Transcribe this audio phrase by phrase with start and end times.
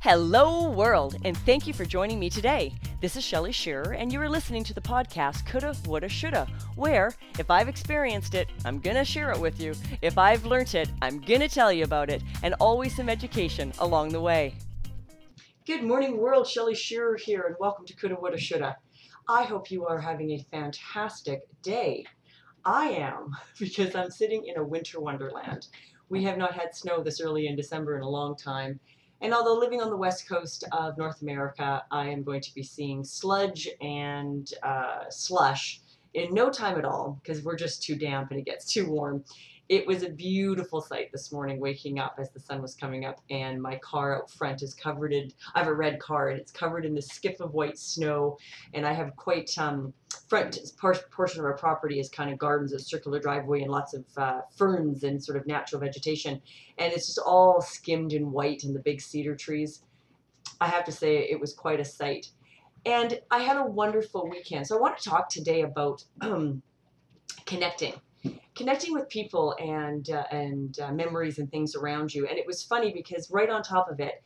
[0.00, 2.72] Hello, world, and thank you for joining me today.
[3.00, 7.14] This is Shelly Shearer, and you are listening to the podcast Coulda, Woulda, Shoulda, where
[7.36, 9.74] if I've experienced it, I'm gonna share it with you.
[10.00, 14.10] If I've learnt it, I'm gonna tell you about it, and always some education along
[14.10, 14.54] the way.
[15.66, 16.46] Good morning, world.
[16.46, 18.76] Shelly Shearer here, and welcome to Coulda, Woulda, Shoulda.
[19.28, 22.06] I hope you are having a fantastic day.
[22.64, 25.66] I am, because I'm sitting in a winter wonderland.
[26.08, 28.78] We have not had snow this early in December in a long time
[29.20, 32.62] and although living on the west coast of North America, I am going to be
[32.62, 35.80] seeing sludge and uh, slush
[36.14, 39.24] in no time at all because we're just too damp and it gets too warm.
[39.68, 43.20] It was a beautiful sight this morning waking up as the sun was coming up
[43.28, 46.50] and my car out front is covered in, I have a red car and it's
[46.50, 48.38] covered in the skiff of white snow
[48.72, 49.92] and I have quite, um,
[50.26, 50.58] front
[51.10, 54.40] portion of our property is kind of gardens, a circular driveway and lots of uh,
[54.56, 56.40] ferns and sort of natural vegetation.
[56.78, 59.82] And it's just all skimmed in white and the big cedar trees.
[60.62, 62.28] I have to say it was quite a sight.
[62.86, 64.66] And I had a wonderful weekend.
[64.66, 66.62] So I want to talk today about um,
[67.44, 67.94] connecting
[68.54, 72.26] connecting with people and uh, and uh, memories and things around you.
[72.26, 74.22] And it was funny because right on top of it,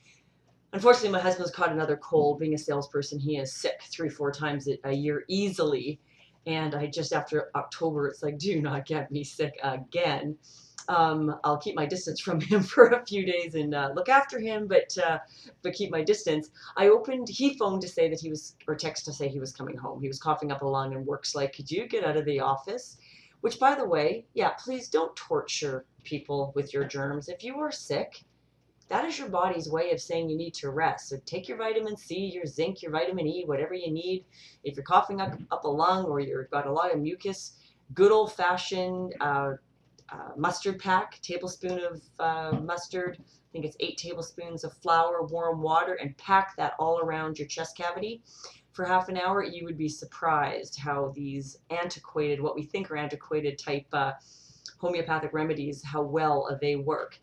[0.72, 2.38] unfortunately, my husband's caught another cold.
[2.38, 6.00] Being a salesperson, he is sick three, four times a year easily.
[6.46, 10.36] And I just after October, it's like, do not get me sick again.
[10.88, 14.40] Um, I'll keep my distance from him for a few days and uh, look after
[14.40, 15.18] him, but uh,
[15.62, 16.50] but keep my distance.
[16.76, 17.28] I opened.
[17.28, 20.00] He phoned to say that he was, or text to say he was coming home.
[20.00, 22.40] He was coughing up a lung and works like, could you get out of the
[22.40, 22.96] office?
[23.42, 27.28] Which, by the way, yeah, please don't torture people with your germs.
[27.28, 28.22] If you are sick,
[28.88, 31.08] that is your body's way of saying you need to rest.
[31.08, 34.24] So take your vitamin C, your zinc, your vitamin E, whatever you need.
[34.62, 37.54] If you're coughing up, up a lung or you've got a lot of mucus,
[37.94, 39.54] good old fashioned uh,
[40.08, 43.18] uh, mustard pack, tablespoon of uh, mustard.
[43.20, 47.48] I think it's eight tablespoons of flour, warm water, and pack that all around your
[47.48, 48.22] chest cavity
[48.72, 52.96] for half an hour, you would be surprised how these antiquated, what we think are
[52.96, 54.12] antiquated type uh,
[54.78, 57.18] homeopathic remedies, how well they work.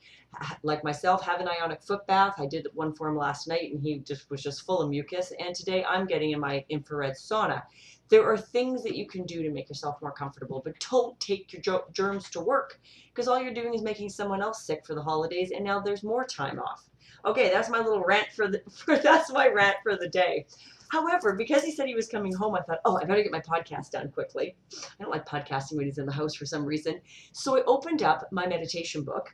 [0.61, 2.35] Like myself, have an ionic foot bath.
[2.37, 5.33] I did one for him last night, and he just was just full of mucus.
[5.39, 7.63] And today, I'm getting in my infrared sauna.
[8.09, 11.51] There are things that you can do to make yourself more comfortable, but don't take
[11.51, 12.79] your germs to work
[13.09, 16.03] because all you're doing is making someone else sick for the holidays, and now there's
[16.03, 16.87] more time off.
[17.25, 18.61] Okay, that's my little rant for the.
[18.71, 20.45] For, that's my rant for the day.
[20.89, 23.41] However, because he said he was coming home, I thought, oh, I better get my
[23.41, 24.55] podcast done quickly.
[24.73, 27.01] I don't like podcasting when he's in the house for some reason.
[27.31, 29.29] So I opened up my meditation book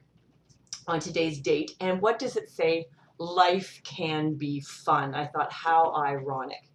[0.87, 2.87] on today's date, and what does it say?
[3.17, 5.15] Life can be fun.
[5.15, 6.69] I thought, how ironic.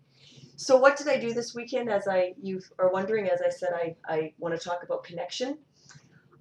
[0.56, 1.90] So what did I do this weekend?
[1.90, 5.58] As I you are wondering, as I said, I, I want to talk about connection.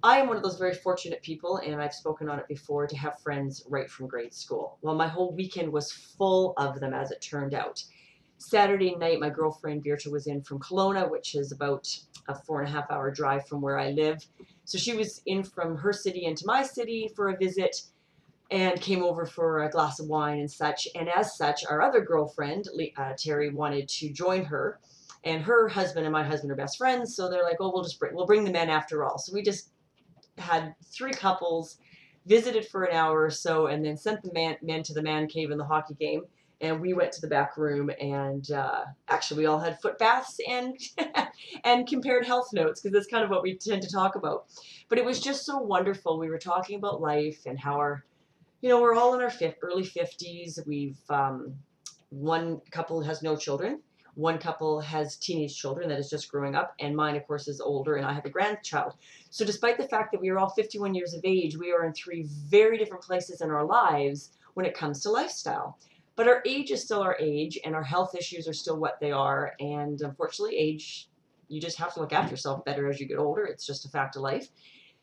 [0.02, 2.96] I am one of those very fortunate people, and I've spoken on it before, to
[2.96, 4.78] have friends right from grade school.
[4.80, 7.82] Well, my whole weekend was full of them, as it turned out.
[8.40, 11.86] Saturday night, my girlfriend Birta was in from Kelowna, which is about
[12.26, 14.24] a four and a half hour drive from where I live.
[14.64, 17.82] So she was in from her city into my city for a visit
[18.50, 20.88] and came over for a glass of wine and such.
[20.94, 24.80] And as such, our other girlfriend, uh, Terry, wanted to join her.
[25.22, 28.00] And her husband and my husband are best friends, so they're like, "Oh, we'll just
[28.00, 29.70] bring we'll bring the men after all." So we just
[30.38, 31.76] had three couples,
[32.24, 35.26] visited for an hour or so, and then sent the man, men to the man
[35.26, 36.24] cave in the hockey game
[36.60, 40.38] and we went to the back room and uh, actually we all had foot baths
[40.48, 40.78] and
[41.64, 44.46] and compared health notes because that's kind of what we tend to talk about.
[44.88, 46.18] But it was just so wonderful.
[46.18, 48.04] We were talking about life and how our
[48.60, 51.54] you know we're all in our fifth, early 50s we've um,
[52.10, 53.80] one couple has no children.
[54.14, 57.60] One couple has teenage children that is just growing up and mine of course is
[57.60, 58.94] older and i have a grandchild.
[59.30, 61.94] So despite the fact that we are all 51 years of age we are in
[61.94, 65.78] three very different places in our lives when it comes to lifestyle
[66.20, 69.10] but our age is still our age, and our health issues are still what they
[69.10, 69.54] are.
[69.58, 71.08] And unfortunately, age,
[71.48, 73.46] you just have to look after yourself better as you get older.
[73.46, 74.50] It's just a fact of life.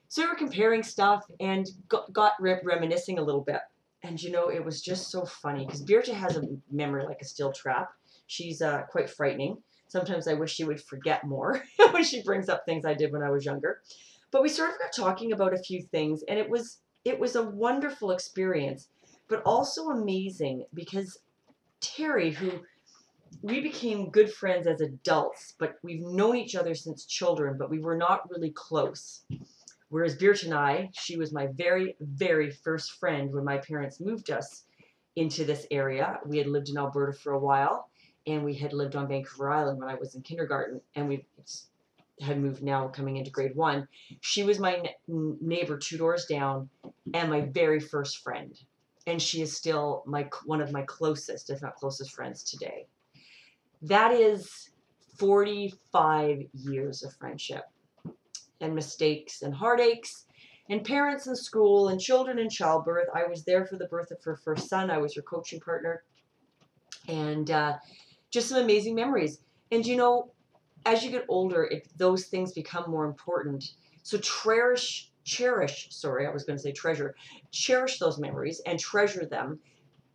[0.10, 3.62] So we were comparing stuff and got, got re- reminiscing a little bit.
[4.04, 7.26] And you know, it was just so funny because Birta has a memory like a
[7.26, 7.90] steel trap.
[8.28, 9.58] She's uh, quite frightening.
[9.88, 11.64] Sometimes I wish she would forget more
[11.94, 13.82] when she brings up things I did when I was younger.
[14.30, 17.36] But we sort of got talking about a few things, and it was it was
[17.36, 18.90] a wonderful experience
[19.28, 21.20] but also amazing because
[21.82, 22.52] Terry, who
[23.42, 27.80] we became good friends as adults, but we've known each other since children, but we
[27.80, 29.26] were not really close.
[29.90, 34.32] Whereas Birch and I, she was my very, very first friend when my parents moved
[34.32, 34.64] us
[35.16, 36.20] into this area.
[36.26, 37.90] We had lived in Alberta for a while,
[38.26, 41.26] and we had lived on Vancouver Island when I was in kindergarten, and we
[42.22, 43.88] had moved now coming into grade one.
[44.22, 46.70] She was my neighbor two doors down
[47.14, 48.58] and my very first friend
[49.08, 52.86] and she is still my one of my closest, if not closest friends today.
[53.82, 54.70] That is
[55.18, 57.64] 45 years of friendship
[58.60, 60.26] and mistakes and heartaches
[60.70, 63.08] and parents in school and children in childbirth.
[63.16, 64.92] I was there for the birth of her first son.
[64.92, 66.04] I was her coaching partner.
[67.08, 67.78] And uh,
[68.30, 69.40] just some amazing memories.
[69.72, 70.32] And you know,
[70.86, 73.64] as you get older, it, those things become more important.
[74.04, 77.14] So cherish, cherish, sorry, I was going to say treasure,
[77.52, 79.60] cherish those memories and treasure them.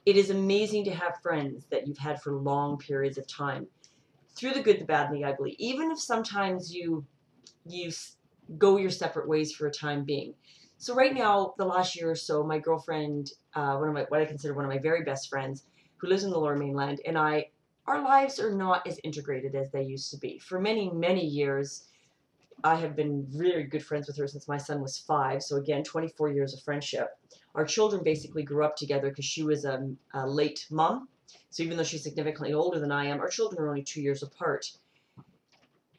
[0.07, 3.69] It is amazing to have friends that you've had for long periods of time
[4.35, 5.55] through the good, the bad, and the ugly.
[5.59, 7.05] Even if sometimes you
[7.65, 7.93] you
[8.59, 10.35] go your separate ways for a time being.
[10.79, 14.21] So right now, the last year or so, my girlfriend, uh, one of my what
[14.21, 15.65] I consider one of my very best friends,
[15.99, 17.51] who lives in the Lower Mainland, and I,
[17.87, 20.39] our lives are not as integrated as they used to be.
[20.39, 21.85] For many many years,
[22.65, 25.43] I have been really good friends with her since my son was five.
[25.43, 27.09] So again, 24 years of friendship.
[27.55, 31.09] Our children basically grew up together because she was a, a late mom.
[31.51, 34.23] So even though she's significantly older than I am, our children are only two years
[34.23, 34.71] apart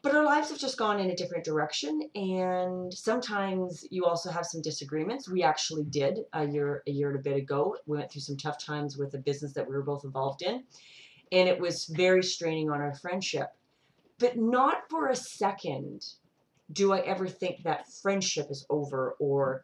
[0.04, 4.46] but our lives have just gone in a different direction and sometimes you also have
[4.46, 8.12] some disagreements we actually did a year a year and a bit ago we went
[8.12, 10.64] through some tough times with a business that we were both involved in
[11.32, 13.48] and it was very straining on our friendship
[14.20, 16.06] but not for a second
[16.72, 19.64] do i ever think that friendship is over or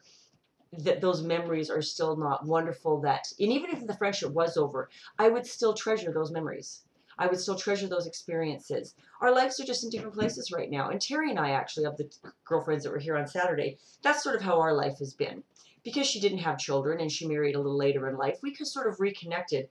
[0.71, 4.89] that those memories are still not wonderful that and even if the friendship was over
[5.17, 6.83] i would still treasure those memories
[7.19, 8.95] I would still treasure those experiences.
[9.19, 10.89] Our lives are just in different places right now.
[10.89, 12.09] And Terry and I, actually, of the
[12.45, 15.43] girlfriends that were here on Saturday, that's sort of how our life has been.
[15.83, 18.67] Because she didn't have children and she married a little later in life, we could
[18.67, 19.67] sort of reconnected.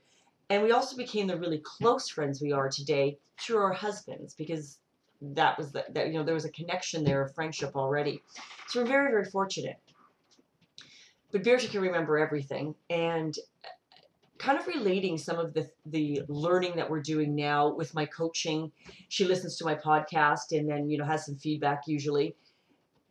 [0.51, 4.79] And we also became the really close friends we are today through our husbands because
[5.21, 8.23] that was the, that you know there was a connection there of friendship already.
[8.69, 9.77] So we're very very fortunate.
[11.31, 13.69] But Birta can remember everything, and uh,
[14.39, 18.73] kind of relating some of the the learning that we're doing now with my coaching.
[19.09, 22.35] She listens to my podcast and then you know has some feedback usually.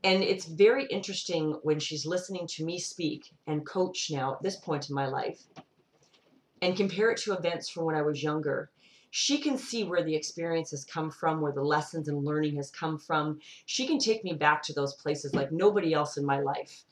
[0.04, 4.56] And it's very interesting when she's listening to me speak and coach now at this
[4.56, 5.42] point in my life
[6.62, 8.70] and compare it to events from when I was younger.
[9.10, 12.70] She can see where the experience has come from, where the lessons and learning has
[12.70, 13.40] come from.
[13.66, 16.84] She can take me back to those places like nobody else in my life.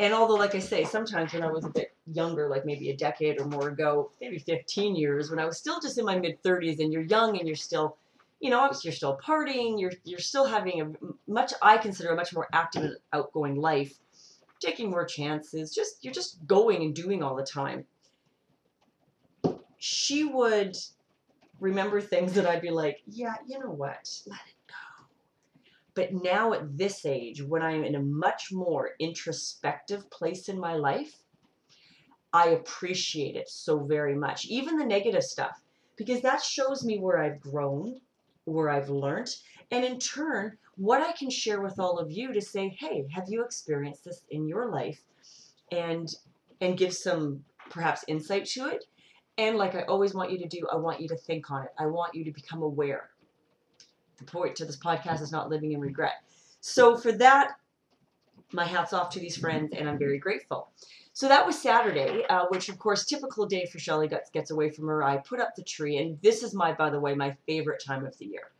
[0.00, 2.96] And although, like I say, sometimes when I was a bit younger, like maybe a
[2.96, 6.42] decade or more ago, maybe 15 years, when I was still just in my mid
[6.42, 7.98] 30s, and you're young and you're still,
[8.40, 12.32] you know, you're still partying, you're you're still having a much I consider a much
[12.32, 13.98] more active and outgoing life,
[14.58, 15.74] taking more chances.
[15.74, 17.84] Just you're just going and doing all the time.
[19.76, 20.78] She would
[21.60, 25.04] remember things that I'd be like, yeah, you know what, let it go.
[25.94, 30.74] but now at this age, when I'm in a much more introspective place in my
[30.74, 31.14] life,
[32.32, 34.46] I appreciate it so very much.
[34.46, 35.60] Even the negative stuff,
[35.96, 38.00] because that shows me where I've grown,
[38.44, 39.34] where I've learned,
[39.70, 43.28] and in turn, what I can share with all of you to say, hey, have
[43.28, 45.00] you experienced this in your life?
[45.70, 46.12] And
[46.60, 48.84] and give some perhaps insight to it.
[49.40, 51.70] And like I always want you to do, I want you to think on it.
[51.78, 53.08] I want you to become aware
[54.18, 56.22] the point to this podcast is not living in regret.
[56.60, 57.52] So for that,
[58.52, 60.68] my hat's off to these friends, and I'm very grateful.
[61.14, 64.68] So that was Saturday, uh, which of course, typical day for Shelly gets, gets away
[64.68, 65.02] from her.
[65.02, 68.04] I put up the tree, and this is my, by the way, my favorite time
[68.04, 68.52] of the year.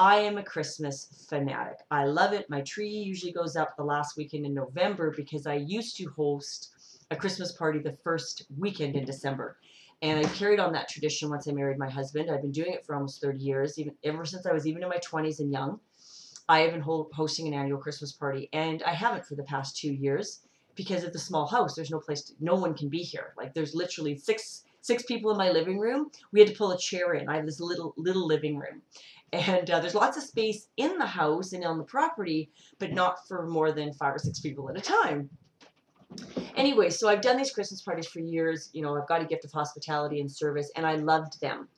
[0.00, 1.78] I am a Christmas fanatic.
[1.92, 2.50] I love it.
[2.50, 6.72] My tree usually goes up the last weekend in November because I used to host
[7.12, 9.56] a Christmas party the first weekend in December.
[10.04, 12.30] And I carried on that tradition once I married my husband.
[12.30, 14.90] I've been doing it for almost 30 years, even ever since I was even in
[14.90, 15.80] my 20s and young.
[16.46, 19.94] I have been hosting an annual Christmas party, and I haven't for the past two
[19.94, 20.40] years
[20.74, 21.74] because of the small house.
[21.74, 23.32] There's no place, to, no one can be here.
[23.38, 26.10] Like there's literally six six people in my living room.
[26.32, 27.26] We had to pull a chair in.
[27.26, 28.82] I have this little little living room,
[29.32, 33.26] and uh, there's lots of space in the house and on the property, but not
[33.26, 35.30] for more than five or six people at a time.
[36.56, 38.70] Anyway, so I've done these Christmas parties for years.
[38.72, 41.68] You know, I've got a gift of hospitality and service, and I loved them.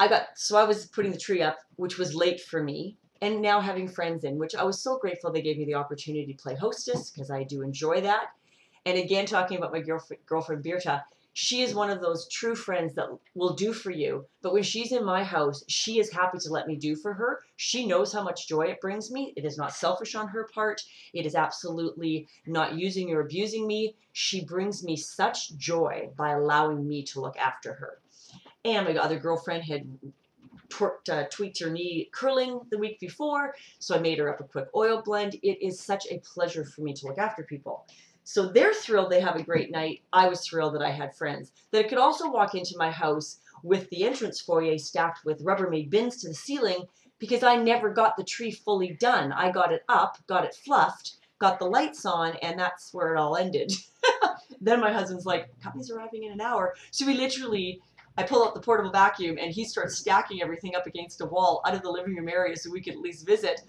[0.00, 3.40] I got, so I was putting the tree up, which was late for me, and
[3.40, 6.42] now having friends in, which I was so grateful they gave me the opportunity to
[6.42, 8.26] play hostess because I do enjoy that.
[8.86, 11.02] And again, talking about my girlfriend, girlfriend Birta,
[11.34, 14.24] she is one of those true friends that will do for you.
[14.40, 17.40] But when she's in my house, she is happy to let me do for her.
[17.56, 19.32] She knows how much joy it brings me.
[19.36, 20.80] It is not selfish on her part.
[21.12, 23.96] It is absolutely not using or abusing me.
[24.12, 27.98] She brings me such joy by allowing me to look after her.
[28.64, 29.88] And my other girlfriend had
[30.68, 34.44] twerked, uh, tweaked her knee curling the week before, so I made her up a
[34.44, 35.34] quick oil blend.
[35.42, 37.86] It is such a pleasure for me to look after people.
[38.24, 40.02] So they're thrilled they have a great night.
[40.12, 41.52] I was thrilled that I had friends.
[41.70, 45.90] That I could also walk into my house with the entrance foyer stacked with Rubbermaid
[45.90, 46.86] bins to the ceiling
[47.18, 49.32] because I never got the tree fully done.
[49.32, 53.18] I got it up, got it fluffed, got the lights on, and that's where it
[53.18, 53.72] all ended.
[54.60, 56.74] then my husband's like, company's arriving in an hour.
[56.90, 57.80] So we literally,
[58.16, 61.62] I pull out the portable vacuum and he starts stacking everything up against a wall
[61.66, 63.60] out of the living room area so we could at least visit.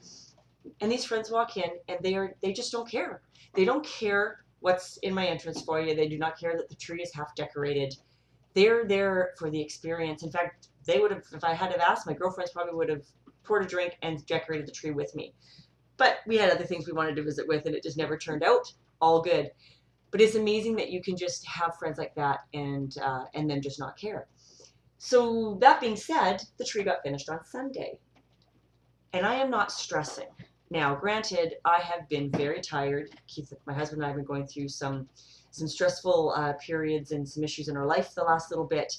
[0.80, 3.22] And these friends walk in and they are they just don't care.
[3.54, 5.94] They don't care what's in my entrance foyer.
[5.94, 7.94] They do not care that the tree is half decorated.
[8.56, 10.24] They're there for the experience.
[10.24, 13.04] In fact, they would have if I had have asked, my girlfriends probably would have
[13.44, 15.36] poured a drink and decorated the tree with me.
[15.98, 18.42] But we had other things we wanted to visit with, and it just never turned
[18.44, 18.74] out.
[19.02, 19.52] All good.
[20.10, 23.62] But it's amazing that you can just have friends like that and uh, and then
[23.62, 24.26] just not care.
[24.98, 28.00] So that being said, the tree got finished on Sunday,
[29.14, 30.30] and I am not stressing.
[30.72, 33.12] Now, granted, I have been very tired.
[33.28, 35.08] Keith, my husband and I have been going through some
[35.52, 38.92] some stressful uh, periods and some issues in our life the last little bit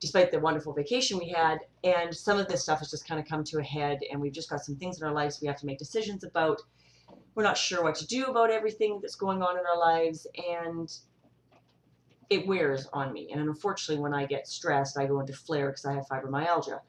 [0.00, 1.58] despite the wonderful vacation we had.
[1.84, 4.32] And some of this stuff has just kind of come to a head, and we've
[4.32, 6.62] just got some things in our lives we have to make decisions about.
[7.34, 10.90] We're not sure what to do about everything that's going on in our lives, and
[12.30, 13.30] it wears on me.
[13.32, 16.80] And unfortunately, when I get stressed, I go into flare because I have fibromyalgia.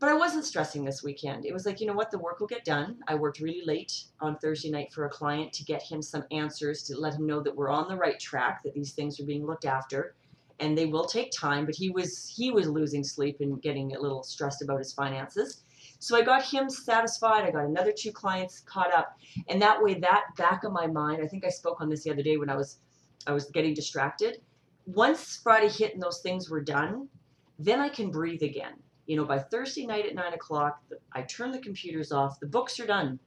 [0.00, 1.44] But I wasn't stressing this weekend.
[1.44, 2.96] It was like, you know what, the work will get done.
[3.06, 6.82] I worked really late on Thursday night for a client to get him some answers
[6.84, 9.46] to let him know that we're on the right track, that these things are being
[9.46, 10.14] looked after
[10.60, 11.66] and they will take time.
[11.66, 15.64] But he was he was losing sleep and getting a little stressed about his finances.
[15.98, 17.44] So I got him satisfied.
[17.44, 21.22] I got another two clients caught up, and that way, that back of my mind.
[21.22, 22.78] I think I spoke on this the other day when I was
[23.26, 24.40] I was getting distracted.
[24.86, 27.08] Once Friday hit and those things were done,
[27.58, 28.74] then I can breathe again.
[29.10, 32.38] You know, by Thursday night at nine o'clock, I turn the computers off.
[32.38, 33.18] The books are done.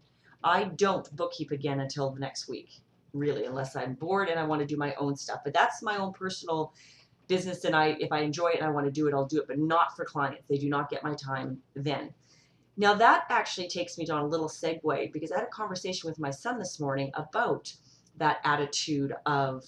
[0.41, 2.69] I don't bookkeep again until the next week,
[3.11, 5.41] really, unless I'm bored and I want to do my own stuff.
[5.43, 6.71] But that's my own personal
[7.27, 9.41] business and I if I enjoy it and I want to do it, I'll do
[9.41, 10.45] it, but not for clients.
[10.49, 12.13] They do not get my time then.
[12.77, 16.17] Now that actually takes me down a little segue because I had a conversation with
[16.17, 17.73] my son this morning about
[18.19, 19.65] that attitude of,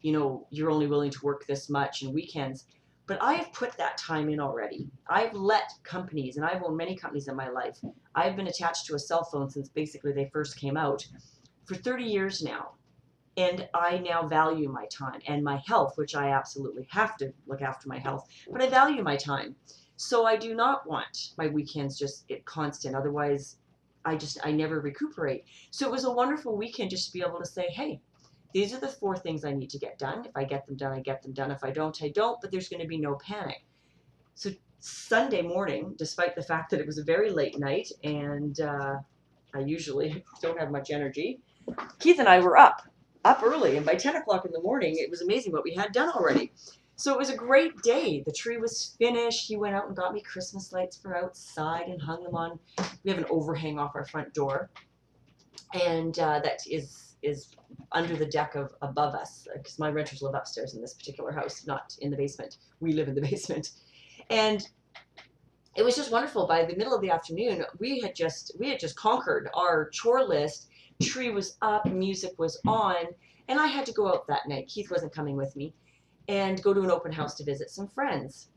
[0.00, 2.64] you know, you're only willing to work this much and weekends.
[3.08, 4.86] But I have put that time in already.
[5.08, 7.78] I've let companies, and I've owned many companies in my life.
[8.14, 11.04] I've been attached to a cell phone since basically they first came out
[11.64, 12.72] for 30 years now
[13.38, 17.62] and I now value my time and my health, which I absolutely have to look
[17.62, 19.54] after my health, but I value my time.
[19.96, 22.96] So I do not want my weekends just constant.
[22.96, 23.58] Otherwise,
[24.04, 25.44] I just I never recuperate.
[25.70, 28.00] So it was a wonderful weekend just to be able to say, hey,
[28.52, 30.24] these are the four things I need to get done.
[30.24, 31.50] If I get them done, I get them done.
[31.50, 32.40] If I don't, I don't.
[32.40, 33.64] But there's going to be no panic.
[34.34, 38.96] So Sunday morning, despite the fact that it was a very late night and uh,
[39.54, 41.40] I usually don't have much energy,
[41.98, 42.82] Keith and I were up
[43.24, 45.92] up early, and by 10 o'clock in the morning, it was amazing what we had
[45.92, 46.52] done already.
[46.96, 48.22] So it was a great day.
[48.24, 49.46] The tree was finished.
[49.46, 52.58] He went out and got me Christmas lights for outside and hung them on.
[53.04, 54.70] We have an overhang off our front door,
[55.74, 57.54] and uh, that is is
[57.92, 61.66] under the deck of above us because my renters live upstairs in this particular house,
[61.66, 62.58] not in the basement.
[62.80, 63.70] We live in the basement,
[64.30, 64.66] and
[65.76, 66.46] it was just wonderful.
[66.46, 70.24] By the middle of the afternoon, we had just we had just conquered our chore
[70.24, 70.68] list
[71.02, 72.96] tree was up, music was on,
[73.48, 74.68] and I had to go out that night.
[74.68, 75.74] Keith wasn't coming with me,
[76.28, 78.48] and go to an open house to visit some friends.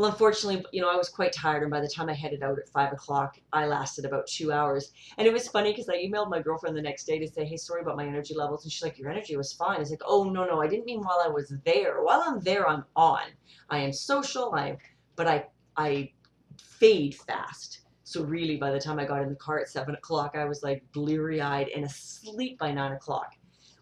[0.00, 2.58] Well, unfortunately, you know, I was quite tired, and by the time I headed out
[2.58, 4.94] at five o'clock, I lasted about two hours.
[5.18, 7.58] And it was funny because I emailed my girlfriend the next day to say, "Hey,
[7.58, 10.00] sorry about my energy levels," and she's like, "Your energy was fine." I was like,
[10.06, 12.02] "Oh no, no, I didn't mean while I was there.
[12.02, 13.24] While I'm there, I'm on.
[13.68, 14.54] I am social.
[14.54, 14.78] I,
[15.16, 16.12] but I, I
[16.56, 20.34] fade fast." So really, by the time I got in the car at seven o'clock,
[20.34, 23.34] I was like bleary-eyed and asleep by nine o'clock.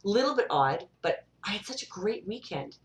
[0.03, 2.79] Little bit odd, but I had such a great weekend.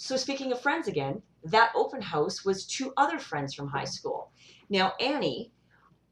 [0.00, 4.30] So speaking of friends again, that open house was two other friends from high school.
[4.70, 5.50] Now Annie,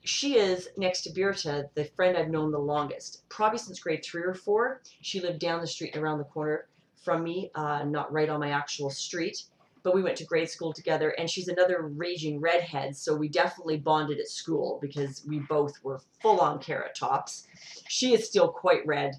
[0.02, 4.24] she is next to Birta, the friend I've known the longest, probably since grade three
[4.24, 4.82] or four.
[5.02, 6.66] She lived down the street and around the corner
[6.96, 9.44] from me, uh, not right on my actual street
[9.86, 13.76] but we went to grade school together and she's another raging redhead so we definitely
[13.76, 17.46] bonded at school because we both were full on carrot tops
[17.86, 19.14] she is still quite red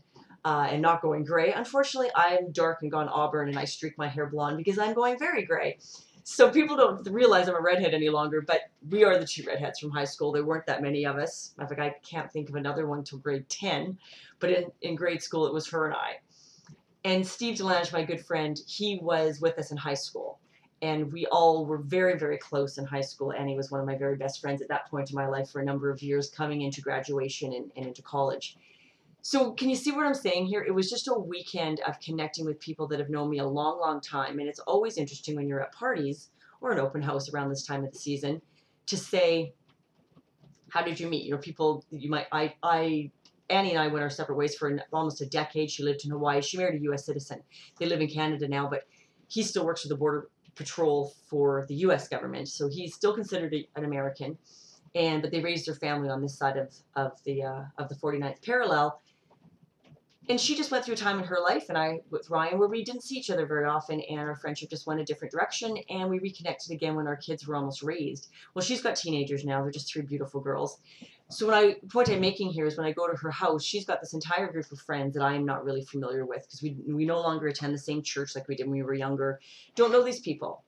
[0.48, 1.52] uh, and not going gray.
[1.52, 5.20] Unfortunately i'm dark and gone auburn and i streak my hair blonde because i'm going
[5.20, 5.78] very gray.
[6.24, 9.80] So people don't realize i'm a redhead any longer but we are the two redheads
[9.80, 10.32] from high school.
[10.32, 11.54] There weren't that many of us.
[11.60, 13.98] I think i can't think of another one till grade 10
[14.40, 16.20] but in, in grade school it was her and i.
[17.04, 20.40] And Steve Delange, my good friend, he was with us in high school
[20.82, 23.32] and we all were very, very close in high school.
[23.32, 25.50] And he was one of my very best friends at that point in my life
[25.50, 28.58] for a number of years, coming into graduation and, and into college.
[29.30, 30.64] So, can you see what I'm saying here?
[30.64, 33.78] It was just a weekend of connecting with people that have known me a long,
[33.78, 34.40] long time.
[34.40, 36.30] And it's always interesting when you're at parties
[36.62, 38.42] or an open house around this time of the season
[38.86, 39.54] to say,
[40.70, 41.26] How did you meet?
[41.26, 43.12] You know, people, you might, I, I,
[43.50, 45.70] Annie and I went our separate ways for almost a decade.
[45.72, 46.42] She lived in Hawaii.
[46.42, 47.06] She married a U.S.
[47.06, 47.44] citizen.
[47.80, 48.84] They live in Canada now, but
[49.28, 52.08] he still works for the Border Patrol for the U.S.
[52.08, 52.48] government.
[52.48, 54.38] So he's still considered an American.
[54.96, 57.96] And but they raised their family on this side of, of the uh, of the
[57.96, 59.02] 49th parallel
[60.30, 62.68] and she just went through a time in her life and I with Ryan where
[62.68, 65.78] we didn't see each other very often and our friendship just went a different direction
[65.90, 68.30] and we reconnected again when our kids were almost raised.
[68.54, 69.62] Well, she's got teenagers now.
[69.62, 70.80] They're just three beautiful girls.
[71.30, 73.86] So when I point I'm making here is when I go to her house, she's
[73.86, 76.78] got this entire group of friends that I am not really familiar with because we
[76.88, 79.40] we no longer attend the same church like we did when we were younger.
[79.76, 80.64] Don't know these people.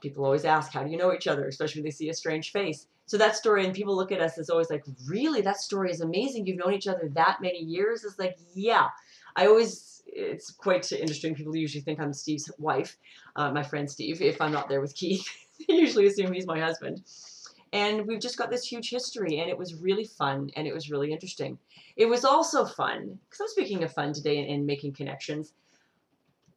[0.00, 2.52] People always ask, how do you know each other, especially when they see a strange
[2.52, 2.86] face.
[3.06, 6.00] So that story, and people look at us as always like, really, that story is
[6.00, 6.46] amazing.
[6.46, 8.04] You've known each other that many years.
[8.04, 8.88] It's like, yeah.
[9.36, 11.34] I always, it's quite interesting.
[11.34, 12.96] People usually think I'm Steve's wife,
[13.36, 14.22] uh, my friend Steve.
[14.22, 15.26] If I'm not there with Keith,
[15.68, 17.02] they usually assume he's my husband.
[17.72, 20.90] And we've just got this huge history, and it was really fun, and it was
[20.90, 21.58] really interesting.
[21.96, 25.52] It was also fun, because I'm speaking of fun today and, and making connections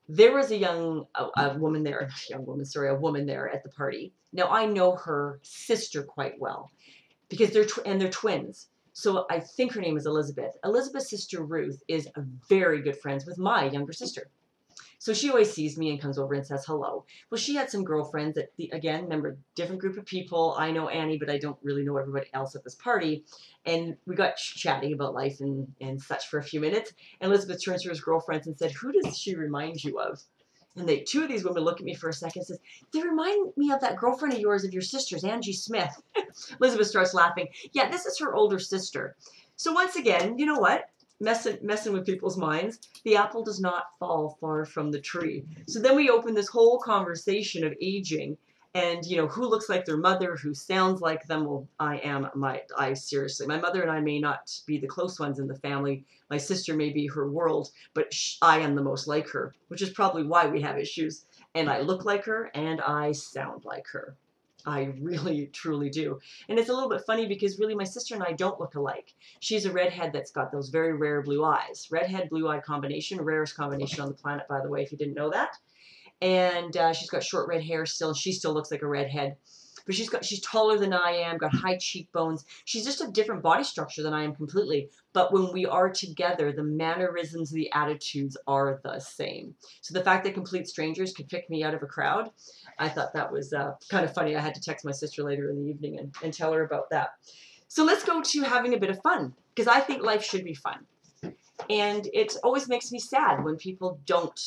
[0.10, 3.64] there was a young a, a woman there, young woman, sorry, a woman there at
[3.64, 4.14] the party.
[4.34, 6.72] Now I know her sister quite well
[7.30, 8.68] because they're tw- and they're twins.
[8.94, 10.56] So I think her name is Elizabeth.
[10.64, 12.10] Elizabeth's sister Ruth is
[12.50, 14.30] very good friends with my younger sister.
[15.08, 17.06] So she always sees me and comes over and says hello.
[17.30, 20.54] Well, she had some girlfriends that, the, again, remember, different group of people.
[20.60, 23.24] I know Annie, but I don't really know everybody else at this party.
[23.66, 26.92] And we got chatting about life and, and such for a few minutes.
[27.22, 30.20] And Elizabeth turns to his girlfriends and said, Who does she remind you of?
[30.76, 32.60] And they, two of these women look at me for a second and says,
[32.92, 36.02] They remind me of that girlfriend of yours, of your sister's, Angie Smith.
[36.60, 37.48] Elizabeth starts laughing.
[37.72, 39.16] Yeah, this is her older sister.
[39.56, 40.90] So once again, you know what?
[41.19, 45.45] Messing messing with people's minds, the apple does not fall far from the tree.
[45.67, 48.38] So then we open this whole conversation of aging
[48.73, 51.45] and you know who looks like their mother, who sounds like them.
[51.45, 53.47] Well, I am my I seriously.
[53.47, 56.06] My mother and I may not be the close ones in the family.
[56.30, 59.89] My sister may be her world, but I am the most like her, which is
[59.89, 61.25] probably why we have issues.
[61.56, 64.15] And I look like her and I sound like her.
[64.67, 66.19] I really, truly do.
[66.49, 69.13] And it's a little bit funny because really my sister and I don't look alike.
[69.39, 71.88] She's a redhead that's got those very rare blue eyes.
[71.89, 75.15] Redhead, blue eye combination, rarest combination on the planet, by the way, if you didn't
[75.15, 75.56] know that.
[76.21, 78.13] And uh, she's got short red hair still.
[78.13, 79.38] She still looks like a redhead
[79.88, 82.45] but she's got she's taller than I am, got high cheekbones.
[82.65, 84.89] She's just a different body structure than I am completely.
[85.13, 89.56] But when we are together, the mannerisms, the attitudes are the same.
[89.82, 92.30] So the fact that complete strangers could pick me out of a crowd,
[92.78, 94.36] I thought that was uh, kind of funny.
[94.36, 96.89] I had to text my sister later in the evening and, and tell her about
[96.91, 97.12] that.
[97.69, 100.54] So let's go to having a bit of fun because I think life should be
[100.54, 100.86] fun.
[101.69, 104.39] And it always makes me sad when people don't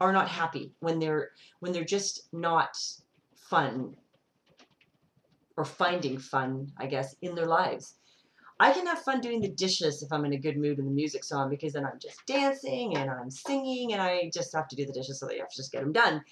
[0.00, 2.76] are not happy when they're when they're just not
[3.36, 3.96] fun
[5.56, 7.96] or finding fun, I guess, in their lives.
[8.60, 10.92] I can have fun doing the dishes if I'm in a good mood and the
[10.92, 14.76] music's on because then I'm just dancing and I'm singing and I just have to
[14.76, 16.22] do the dishes so you have to just get them done.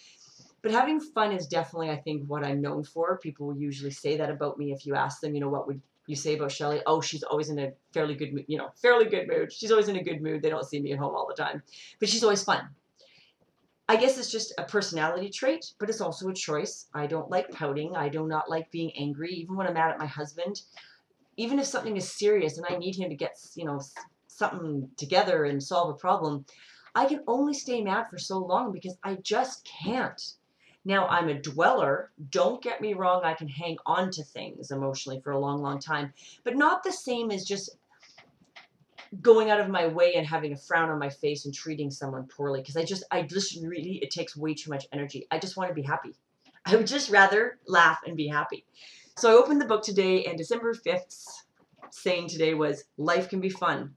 [0.62, 3.18] But having fun is definitely, I think, what I'm known for.
[3.18, 6.14] People usually say that about me if you ask them, you know, what would you
[6.14, 6.80] say about Shelly?
[6.86, 9.52] Oh, she's always in a fairly good mood, you know, fairly good mood.
[9.52, 10.42] She's always in a good mood.
[10.42, 11.62] They don't see me at home all the time.
[11.98, 12.68] But she's always fun.
[13.88, 16.86] I guess it's just a personality trait, but it's also a choice.
[16.94, 17.96] I don't like pouting.
[17.96, 20.62] I do not like being angry, even when I'm mad at my husband.
[21.36, 23.80] Even if something is serious and I need him to get, you know,
[24.28, 26.44] something together and solve a problem,
[26.94, 30.22] I can only stay mad for so long because I just can't.
[30.84, 32.10] Now, I'm a dweller.
[32.30, 35.78] Don't get me wrong, I can hang on to things emotionally for a long, long
[35.78, 36.12] time,
[36.44, 37.76] but not the same as just
[39.20, 42.26] going out of my way and having a frown on my face and treating someone
[42.26, 45.26] poorly because I just I just really it takes way too much energy.
[45.30, 46.14] I just want to be happy.
[46.64, 48.64] I would just rather laugh and be happy.
[49.18, 51.26] So I opened the book today and December 5th
[51.90, 53.94] saying today was life can be fun.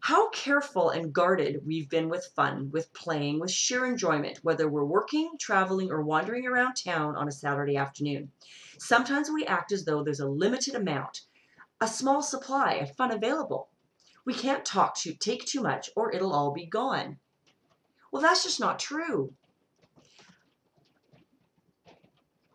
[0.00, 4.84] How careful and guarded we've been with fun, with playing, with sheer enjoyment, whether we're
[4.84, 8.30] working, traveling, or wandering around town on a Saturday afternoon.
[8.78, 11.22] Sometimes we act as though there's a limited amount,
[11.80, 13.68] a small supply of fun available.
[14.28, 17.16] We can't talk to take too much or it'll all be gone.
[18.12, 19.32] Well, that's just not true.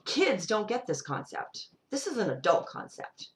[0.06, 1.70] Kids don't get this concept.
[1.90, 3.30] This is an adult concept.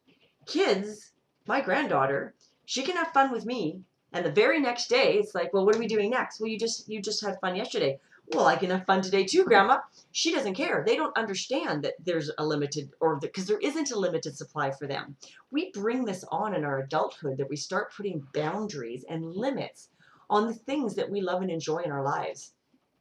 [0.45, 1.13] Kids,
[1.47, 3.81] my granddaughter, she can have fun with me
[4.13, 6.39] and the very next day it's like, well, what are we doing next?
[6.39, 7.99] Well, you just you just had fun yesterday.
[8.33, 9.79] Well, I can have fun today too, Grandma.
[10.11, 10.83] She doesn't care.
[10.85, 14.85] They don't understand that there's a limited, or because there isn't a limited supply for
[14.85, 15.15] them.
[15.49, 19.89] We bring this on in our adulthood that we start putting boundaries and limits
[20.29, 22.51] on the things that we love and enjoy in our lives.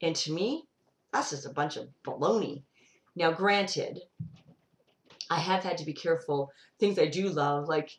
[0.01, 0.65] And to me,
[1.12, 2.62] that's just a bunch of baloney.
[3.17, 4.03] Now, granted,
[5.29, 6.53] I have had to be careful.
[6.79, 7.91] Things I do love, like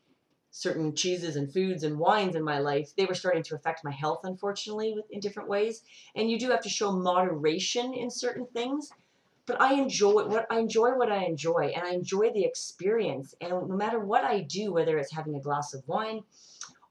[0.57, 3.91] certain cheeses and foods and wines in my life, they were starting to affect my
[3.91, 5.83] health, unfortunately, with, in different ways.
[6.15, 8.91] And you do have to show moderation in certain things.
[9.45, 13.33] But I enjoy what I enjoy what I enjoy, and I enjoy the experience.
[13.39, 16.21] And no matter what I do, whether it's having a glass of wine,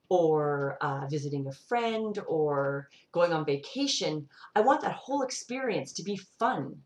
[0.09, 6.03] or uh, visiting a friend, or going on vacation, I want that whole experience to
[6.03, 6.77] be fun.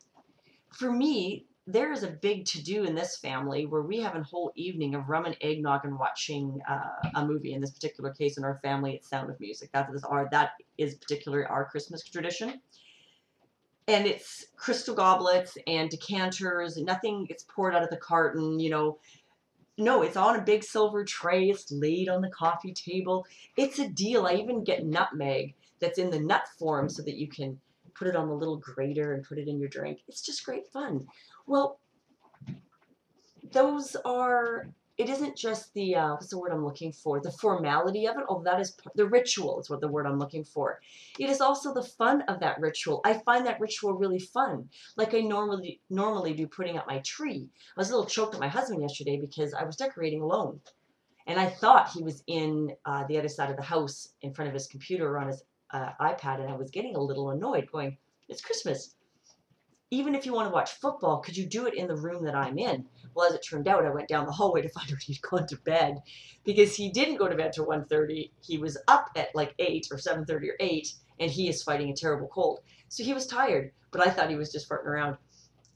[0.73, 4.23] For me, there is a big to do in this family where we have a
[4.23, 7.53] whole evening of rum and eggnog and watching uh, a movie.
[7.53, 9.71] In this particular case, in our family, it's Sound of Music.
[9.73, 12.61] That is our that is particularly our Christmas tradition.
[13.89, 16.77] And it's crystal goblets and decanters.
[16.77, 18.61] Nothing gets poured out of the carton.
[18.61, 18.99] You know,
[19.77, 21.51] no, it's on a big silver tray.
[21.51, 23.27] It's laid on the coffee table.
[23.57, 24.27] It's a deal.
[24.27, 27.59] I even get nutmeg that's in the nut form so that you can
[28.01, 30.01] put it on the little grater and put it in your drink.
[30.09, 31.07] It's just great fun.
[31.47, 31.79] Well,
[33.53, 37.21] those are, it isn't just the, uh, what's the word I'm looking for?
[37.21, 38.25] The formality of it.
[38.27, 40.81] Oh, that is, the ritual is what the word I'm looking for.
[41.19, 43.03] It is also the fun of that ritual.
[43.05, 44.71] I find that ritual really fun.
[44.97, 47.51] Like I normally, normally do putting up my tree.
[47.77, 50.61] I was a little choked at my husband yesterday because I was decorating alone.
[51.27, 54.49] And I thought he was in uh, the other side of the house in front
[54.49, 57.69] of his computer or on his uh, iPad, and I was getting a little annoyed,
[57.71, 57.97] going,
[58.29, 58.95] It's Christmas
[59.91, 62.35] even if you want to watch football, could you do it in the room that
[62.35, 62.87] I'm in?
[63.15, 65.47] Well, as it turned out, I went down the hallway to find out he'd gone
[65.49, 65.99] to bed
[66.45, 68.31] because he didn't go to bed till 1.30.
[68.41, 71.97] He was up at like 8 or 7.30 or 8, and he is fighting a
[71.97, 72.61] terrible cold.
[72.89, 75.17] So he was tired, but I thought he was just farting around.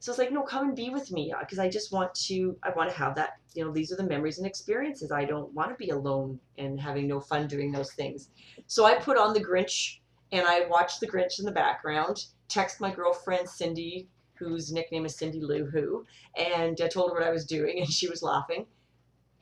[0.05, 2.59] So it's like, no, come and be with me uh, because I just want to,
[2.63, 5.11] I want to have that, you know, these are the memories and experiences.
[5.11, 8.29] I don't want to be alone and having no fun doing those things.
[8.67, 12.83] So I put on the Grinch and I watched the Grinch in the background text
[12.83, 16.05] my girlfriend Cindy, whose nickname is Cindy Lou Who,
[16.37, 18.67] and I told her what I was doing, and she was laughing.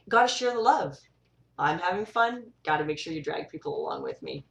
[0.09, 0.97] Got to share the love.
[1.63, 2.45] I'm having fun.
[2.65, 4.45] Got to make sure you drag people along with me.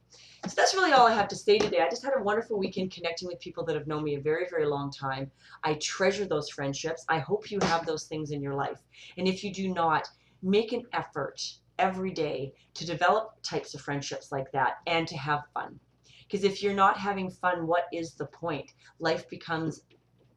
[0.46, 1.80] So that's really all I have to say today.
[1.80, 4.46] I just had a wonderful weekend connecting with people that have known me a very,
[4.50, 5.30] very long time.
[5.62, 7.04] I treasure those friendships.
[7.08, 8.80] I hope you have those things in your life.
[9.18, 10.08] And if you do not,
[10.42, 11.40] make an effort
[11.78, 15.78] every day to develop types of friendships like that and to have fun.
[16.22, 18.72] Because if you're not having fun, what is the point?
[18.98, 19.82] Life becomes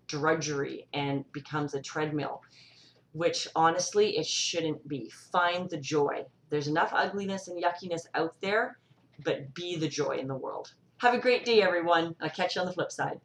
[0.07, 2.41] drudgery and becomes a treadmill,
[3.13, 5.09] which honestly, it shouldn't be.
[5.31, 6.25] Find the joy.
[6.49, 8.77] There's enough ugliness and yuckiness out there,
[9.23, 10.73] but be the joy in the world.
[10.97, 12.15] Have a great day, everyone.
[12.21, 13.19] I'll catch you on the flip side.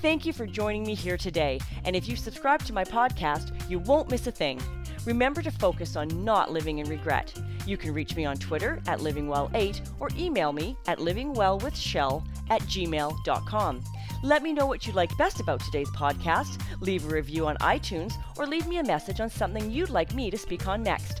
[0.00, 1.58] Thank you for joining me here today.
[1.84, 4.60] And if you subscribe to my podcast, you won't miss a thing.
[5.04, 7.32] Remember to focus on not living in regret.
[7.66, 13.82] You can reach me on Twitter at livingwell8 or email me at livingwellwithshell at gmail.com.
[14.22, 18.14] Let me know what you liked best about today's podcast, leave a review on iTunes,
[18.36, 21.20] or leave me a message on something you'd like me to speak on next.